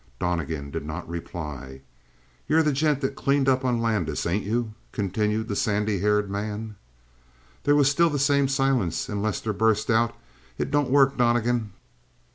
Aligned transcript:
Donnegan 0.17 0.71
did 0.71 0.83
not 0.83 1.07
reply. 1.07 1.81
"You're 2.47 2.63
the 2.63 2.71
gent 2.73 3.01
that 3.01 3.13
cleaned 3.13 3.47
up 3.47 3.63
on 3.63 3.79
Landis, 3.83 4.25
ain't 4.25 4.43
you?" 4.47 4.73
continued 4.91 5.47
the 5.47 5.55
sandy 5.55 5.99
haired 5.99 6.27
man. 6.27 6.75
There 7.65 7.75
was 7.75 7.91
still 7.91 8.09
the 8.09 8.17
same 8.17 8.47
silence, 8.47 9.07
and 9.09 9.21
Lester 9.21 9.53
burst 9.53 9.91
out: 9.91 10.15
"It 10.57 10.71
don't 10.71 10.89
work, 10.89 11.17
Donnegan. 11.17 11.73